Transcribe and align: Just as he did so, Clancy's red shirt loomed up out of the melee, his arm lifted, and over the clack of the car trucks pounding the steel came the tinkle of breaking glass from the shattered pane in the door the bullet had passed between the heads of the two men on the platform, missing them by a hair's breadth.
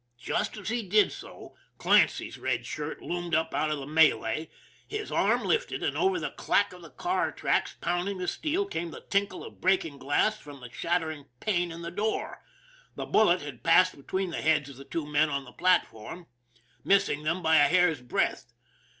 Just 0.17 0.57
as 0.57 0.69
he 0.69 0.81
did 0.81 1.11
so, 1.11 1.53
Clancy's 1.77 2.39
red 2.39 2.65
shirt 2.65 3.03
loomed 3.03 3.35
up 3.35 3.53
out 3.53 3.69
of 3.69 3.77
the 3.77 3.85
melee, 3.85 4.49
his 4.87 5.11
arm 5.11 5.43
lifted, 5.45 5.83
and 5.83 5.95
over 5.95 6.19
the 6.19 6.31
clack 6.31 6.73
of 6.73 6.81
the 6.81 6.89
car 6.89 7.31
trucks 7.31 7.75
pounding 7.81 8.17
the 8.17 8.27
steel 8.27 8.65
came 8.65 8.89
the 8.89 9.01
tinkle 9.11 9.43
of 9.43 9.61
breaking 9.61 9.99
glass 9.99 10.39
from 10.39 10.59
the 10.59 10.71
shattered 10.71 11.25
pane 11.39 11.71
in 11.71 11.83
the 11.83 11.91
door 11.91 12.41
the 12.95 13.05
bullet 13.05 13.43
had 13.43 13.61
passed 13.61 13.95
between 13.95 14.31
the 14.31 14.41
heads 14.41 14.69
of 14.69 14.77
the 14.77 14.85
two 14.85 15.05
men 15.05 15.29
on 15.29 15.45
the 15.45 15.53
platform, 15.53 16.25
missing 16.83 17.21
them 17.21 17.43
by 17.43 17.57
a 17.57 17.67
hair's 17.67 18.01
breadth. 18.01 18.53